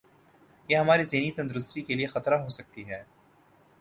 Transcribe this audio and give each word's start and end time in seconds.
یہ 0.69 0.77
ہماری 0.77 1.03
ذہنی 1.03 1.31
تندرستی 1.31 1.81
کے 1.81 1.95
لئے 1.95 2.07
خطرہ 2.07 2.41
ہوسکتی 2.43 2.89
ہے 2.89 3.03